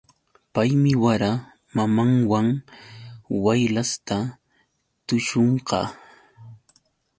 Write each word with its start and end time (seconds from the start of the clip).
Paymi 0.53 0.91
wara 1.03 1.31
mamanwan 1.75 2.47
waylasta 3.43 4.17
tuśhunqa. 5.07 5.81